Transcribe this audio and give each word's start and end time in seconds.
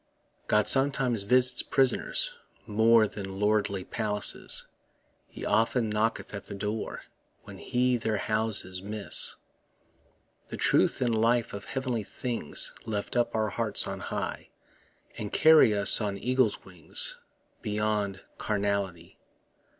God 0.47 0.67
sometimes 0.67 1.21
visits 1.21 1.61
prisoners 1.61 2.33
more 2.65 3.07
Than 3.07 3.39
lordly 3.39 3.83
palaces; 3.83 4.65
He 5.27 5.45
often 5.45 5.91
knocketh 5.91 6.33
at 6.33 6.45
the 6.45 6.55
door 6.55 7.03
When 7.43 7.59
he 7.59 7.97
their 7.97 8.17
houses 8.17 8.81
miss. 8.81 9.35
The 10.47 10.57
truth 10.57 11.01
and 11.01 11.13
life 11.21 11.53
of 11.53 11.65
heav'nly 11.65 12.01
things 12.01 12.73
Lift 12.83 13.15
up 13.15 13.35
our 13.35 13.49
hearts 13.49 13.85
on 13.85 13.99
high, 13.99 14.49
And 15.19 15.31
carry 15.31 15.75
us 15.77 16.01
on 16.01 16.17
eagles' 16.17 16.65
wings 16.65 17.19
Beyond 17.61 18.21
carnality. 18.39 19.19